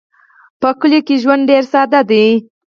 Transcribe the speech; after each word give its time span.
په 0.61 0.69
کلیو 0.79 1.05
کې 1.07 1.15
ژوند 1.23 1.43
ډېر 1.51 1.63
ساده 1.73 2.01
دی. 2.09 2.27